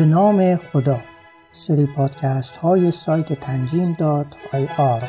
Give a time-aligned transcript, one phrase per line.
[0.00, 1.00] به نام خدا.
[1.52, 5.02] سری پادکست های سایت تنجیم دات آی آر.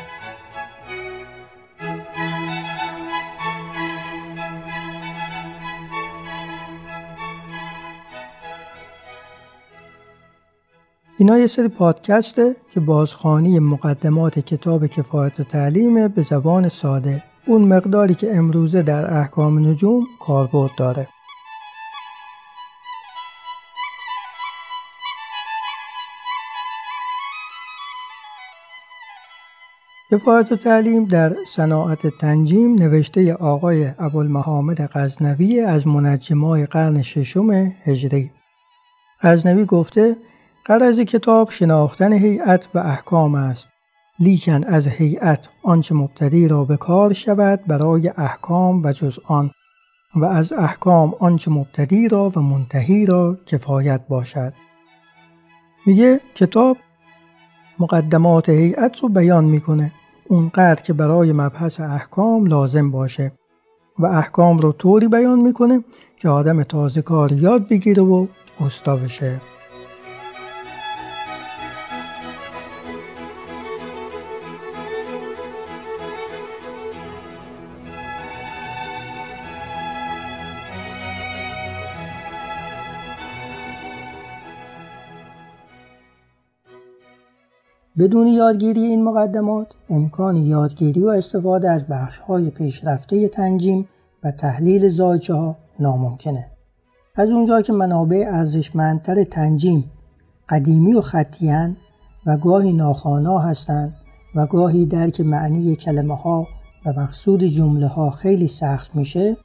[11.18, 17.22] اینا یه سری پادکسته که بازخانی مقدمات کتاب کفایت و تعلیم به زبان ساده.
[17.46, 21.08] اون مقداری که امروزه در احکام نجوم کاربرد داره.
[30.12, 37.50] کفایت و تعلیم در صناعت تنجیم نوشته آقای ابوالمحامد غزنوی از منجمای قرن ششم
[37.84, 38.30] هجری.
[39.22, 40.16] غزنوی گفته
[40.64, 43.68] قرض کتاب شناختن هیئت و احکام است.
[44.18, 49.50] لیکن از هیئت آنچه مبتدی را به کار شود برای احکام و جز آن
[50.14, 54.52] و از احکام آنچه مبتدی را و منتهی را کفایت باشد.
[55.86, 56.76] میگه کتاب
[57.78, 59.92] مقدمات هیئت رو بیان می‌کنه.
[60.32, 63.32] اونقدر که برای مبحث احکام لازم باشه
[63.98, 65.84] و احکام رو طوری بیان می‌کنه
[66.16, 68.26] که آدم تازه کار یاد بگیره و
[68.60, 69.40] استا بشه
[87.98, 93.88] بدون یادگیری این مقدمات امکان یادگیری و استفاده از بخش های پیشرفته تنجیم
[94.24, 96.46] و تحلیل زایچه ها ناممکنه.
[97.16, 99.90] از اونجا که منابع ارزشمندتر تنجیم
[100.48, 101.76] قدیمی و خطیان
[102.26, 103.94] و گاهی ناخوانا هستند
[104.34, 106.46] و گاهی درک معنی کلمه ها
[106.86, 109.36] و مقصود جمله ها خیلی سخت میشه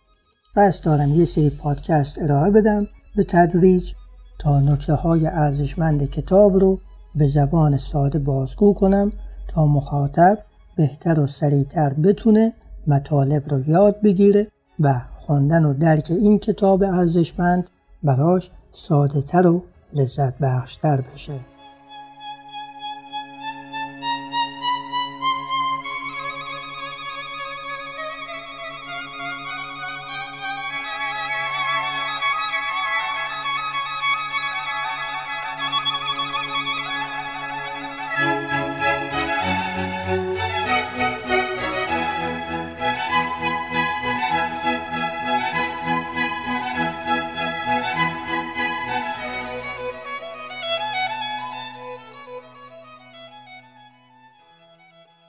[0.55, 3.93] قصد دارم یه سری پادکست ارائه بدم به تدریج
[4.39, 6.79] تا نکته های ارزشمند کتاب رو
[7.15, 9.11] به زبان ساده بازگو کنم
[9.47, 10.37] تا مخاطب
[10.77, 12.53] بهتر و سریعتر بتونه
[12.87, 14.47] مطالب رو یاد بگیره
[14.79, 17.69] و خواندن و درک این کتاب ارزشمند
[18.03, 19.63] براش ساده تر و
[19.93, 21.56] لذت بخشتر بشه.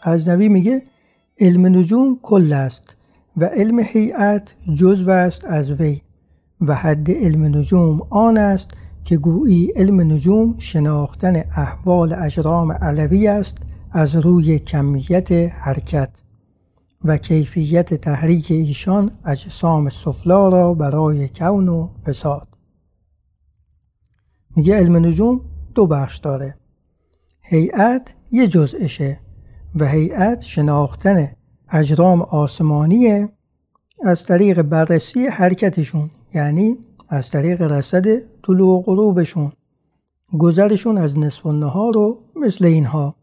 [0.08, 0.82] غزنوی میگه
[1.40, 2.96] علم نجوم کل است
[3.36, 6.00] و علم هیئت جزو است از وی
[6.60, 8.70] و حد علم نجوم آن است
[9.04, 13.56] که گویی علم نجوم شناختن احوال اجرام علوی است
[13.90, 16.10] از روی کمیت حرکت
[17.04, 22.48] و کیفیت تحریک ایشان اجسام سفلا را برای کون و فساد.
[24.56, 25.40] میگه علم نجوم
[25.74, 26.54] دو بخش داره.
[27.40, 29.20] هیئت یه جزءشه
[29.74, 31.32] و هیئت شناختن
[31.70, 33.28] اجرام آسمانی
[34.04, 36.76] از طریق بررسی حرکتشون یعنی
[37.08, 38.06] از طریق رصد
[38.42, 39.52] طلوع و غروبشون.
[40.38, 43.14] گذرشون از نصف النهار رو مثل اینها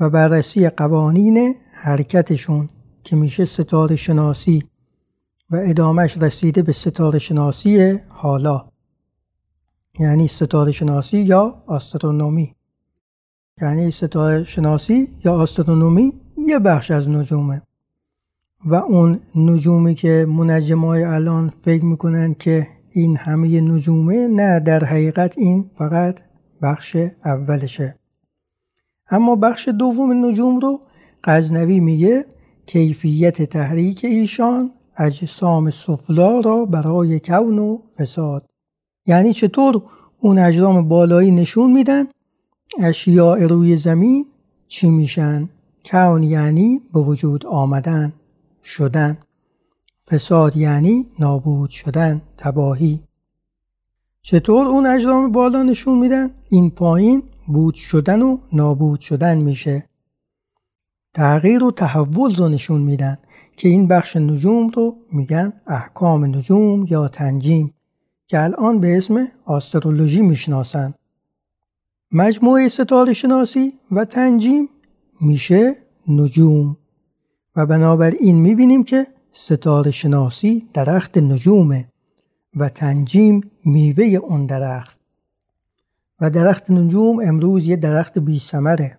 [0.00, 2.68] و بررسی قوانین حرکتشون
[3.04, 4.64] که میشه ستاره شناسی
[5.50, 8.68] و ادامش رسیده به ستاره شناسی حالا
[9.98, 12.54] یعنی ستاره شناسی یا آسترونومی.
[13.62, 17.62] یعنی ستاره شناسی یا آسترونومی یه بخش از نجومه.
[18.64, 25.38] و اون نجومی که منجمای الان فکر می‌کنن که این همه نجومه نه در حقیقت
[25.38, 26.20] این فقط
[26.62, 27.94] بخش اولشه.
[29.10, 30.80] اما بخش دوم نجوم رو
[31.24, 32.24] قزنوی میگه
[32.66, 38.46] کیفیت تحریک ایشان اجسام سفلا را برای کون و فساد.
[39.06, 39.82] یعنی چطور
[40.20, 42.04] اون اجرام بالایی نشون میدن؟
[42.78, 44.26] اشیاء روی زمین
[44.68, 45.48] چی میشن؟
[45.84, 48.12] کون یعنی به وجود آمدن
[48.64, 49.18] شدن
[50.10, 53.00] فساد یعنی نابود شدن تباهی
[54.22, 59.84] چطور اون اجرام بالا نشون میدن؟ این پایین بود شدن و نابود شدن میشه
[61.14, 63.18] تغییر و تحول رو نشون میدن
[63.56, 67.74] که این بخش نجوم رو میگن احکام نجوم یا تنجیم
[68.26, 70.94] که الان به اسم آسترولوژی می‌شناسن
[72.12, 74.68] مجموعه ستاره شناسی و تنجیم
[75.20, 75.76] میشه
[76.08, 76.76] نجوم.
[77.56, 81.88] و بنابراین می‌بینیم که ستاره شناسی درخت نجومه
[82.56, 84.98] و تنجیم میوه اون درخت.
[86.20, 88.98] و درخت نجوم امروز یه درخت بی سمره.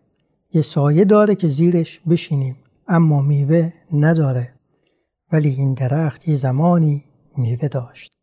[0.53, 2.55] یه سایه داره که زیرش بشینیم
[2.87, 4.53] اما میوه نداره.
[5.31, 7.03] ولی این درخت یه زمانی
[7.37, 8.13] میوه داشت.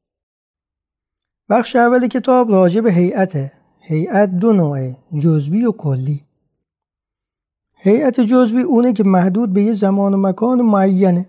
[1.48, 3.52] بخش اول کتاب راجع به هیئت
[3.88, 6.24] هیئت دو نوعه جزوی و کلی.
[7.74, 11.28] هیئت جزوی اونه که محدود به یه زمان و مکان معینه.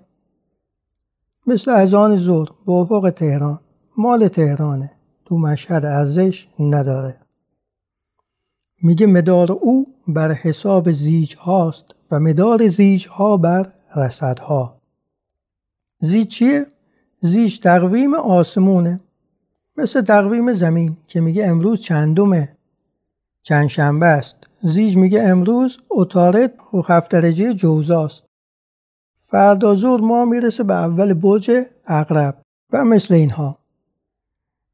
[1.47, 3.59] مثل اذان ظهر به افق تهران
[3.97, 4.91] مال تهرانه
[5.25, 7.19] تو مشهد ارزش نداره.
[8.81, 14.77] میگه مدار او بر حساب زیج هاست و مدار زیج ها بر رسد ها.
[15.99, 16.65] زیج چیه؟
[17.19, 18.99] زیج تقویم آسمونه.
[19.77, 22.57] مثل تقویم زمین که میگه امروز چندمه.
[23.41, 24.35] چند شنبه است.
[24.61, 28.25] زیج میگه امروز اتارت و هفت درجه جوزاست.
[29.15, 31.51] فردا زور ما می‌رسه به اول برج
[31.87, 32.41] اقرب
[32.71, 33.59] و مثل اینها.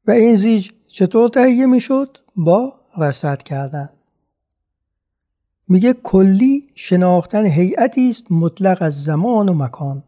[0.06, 3.88] و این زیج چطور تهیه می‌شد؟ با رسد کردن.
[5.68, 10.02] میگه کلی شناختن هیئتی است مطلق از زمان و مکان.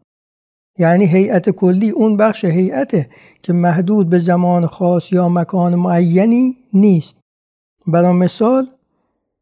[0.79, 3.09] یعنی هیئت کلی اون بخش هیئته
[3.41, 7.17] که محدود به زمان خاص یا مکان معینی نیست.
[7.87, 8.67] برای مثال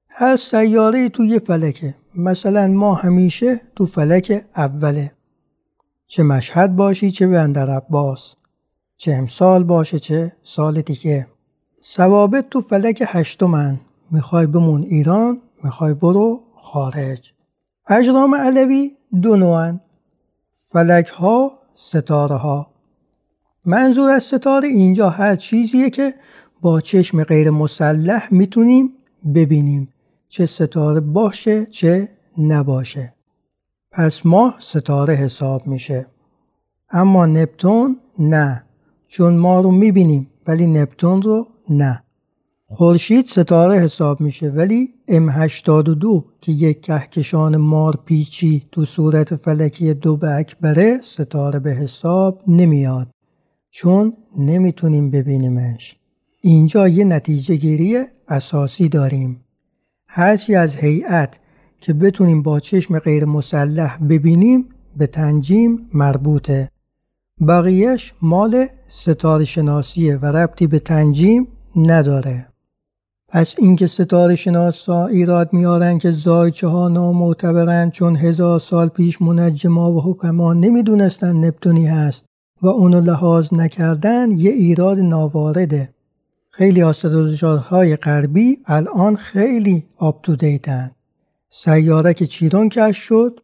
[0.08, 5.12] هر سیاره توی فلکه مثلا ما همیشه تو فلک اوله.
[6.08, 8.36] چه مشهد باشی چه بندر عباس.
[8.98, 11.28] چه امسال باشه چه سال دیگه.
[11.84, 13.80] ثوابت تو فلک هشتمن.
[14.12, 17.34] می‌خوای بمون ایران می‌خوای برو خارج.
[17.90, 18.92] اجرام علوی
[19.22, 19.80] دو نوعن
[20.76, 22.68] فلک ها ستاره ها
[23.66, 26.14] منظور از ستاره اینجا هر چیزیه که
[26.62, 28.90] با چشم غیر مسلح می‌تونیم
[29.36, 29.90] ببینیم
[30.30, 33.14] چه ستاره باشه چه نباشه.
[33.92, 36.06] پس ماه ستاره حساب میشه.
[36.90, 38.64] اما نپتون نه
[39.08, 42.04] چون ما رو می‌بینیم ولی نپتون رو نه.
[42.78, 50.18] خورشید ستاره حساب میشه ولی M82 که یک کهکشان مار پیچی تو صورت فلکی دو
[50.18, 53.08] به اکبره ستاره به حساب نمیاد
[53.70, 55.96] چون نمی‌تونیم ببینیمش.
[56.42, 59.42] اینجا یه نتیجه گیری اساسی داریم.
[60.08, 61.40] هرچی از هیئت
[61.82, 64.66] که بتونیم با چشم غیر مسلح ببینیم
[64.98, 66.70] به تنجیم مربوطه.
[67.48, 72.55] بقیهش مال ستاره شناسیه و ربطی به تنجیم نداره.
[73.30, 79.92] پس اینکه ستاره شناسا ایراد میارن که زایچه ها نامعتبرند چون هزار سال پیش منجما
[79.92, 82.26] و حکما نمی‌دونستن نپتونی هست
[82.62, 85.90] و اونو لحاظ نکردن یه ایراد ناوارده.
[86.52, 86.82] خیلی
[87.70, 90.92] های غربی الان خیلی آپ تو دیتن
[91.50, 93.40] سیاره که چیرون کش شد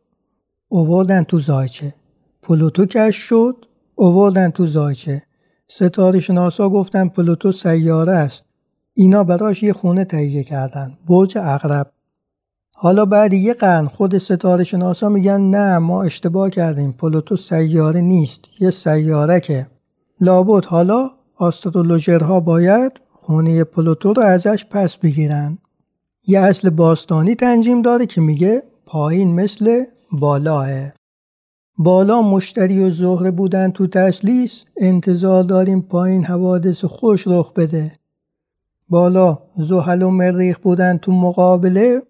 [0.69, 1.93] اووردن تو زایچه.
[2.41, 5.21] پلوتو کش شد اووردن تو زایچه.
[5.67, 8.45] ستاره شناسا گفتن پلوتو سیاره است.
[8.93, 10.97] اینا براش یه خونه تهیه کردن.
[11.07, 11.91] برج اغرب
[12.73, 16.91] حالا بعد یه قرن خود ستاره شناسا میگن نه ما اشتباه کردیم.
[16.91, 19.67] پلوتو سیاره نیست یه سیاره که
[20.21, 25.57] لابد حالا آسترولوژرها باید خونه پلوتو رو ازش پس بگیرن.
[26.27, 30.69] یه اصل باستانی تنجیم داره که میگه پایین مثل بالاه
[31.77, 37.93] بالا مشتری و زهره بودن تو تسلیس انتظار داریم پایین حوادث خوش رخ بده.
[38.91, 42.01] بالا زحل و مریخ بودن تو مقابله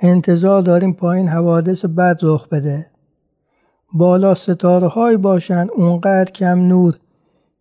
[0.00, 2.86] انتظار داریم پایین حوادث بد رخ بده.
[3.92, 6.98] بالا ستاره های باشن اونقدر کم نور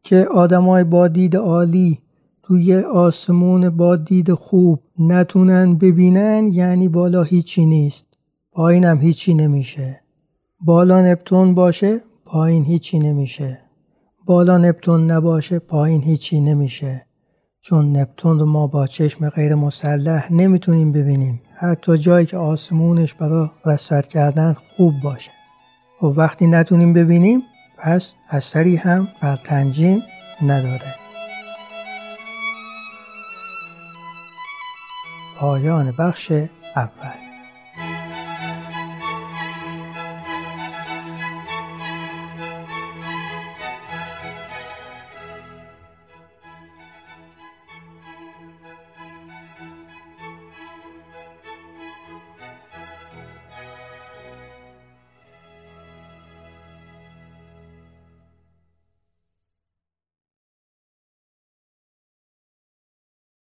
[0.04, 2.00] که آدمای با دید عالی
[2.44, 8.06] توی آسمون با دید خوب نتونن ببینن یعنی بالا هیچی نیست.
[8.52, 10.02] پایین هم هیچی نمیشه.
[10.62, 13.60] بالا نپتون باشه پایین هیچی نمیشه.
[14.26, 17.08] بالا نپتون نباشه پایین هیچی نمیشه.
[17.70, 21.42] چون نپتون رو ما با چشم غیر مسلح نمی‌تونیم ببینیم.
[21.56, 25.32] حتی جایی که آسمونش برای رصد کردن خوب باشه.
[26.02, 27.42] و وقتی نتونیم ببینیم
[27.78, 30.04] پس اثری هم بر تنجیم
[30.42, 30.96] نداره.
[35.40, 36.32] پایان بخش
[36.76, 37.27] اول.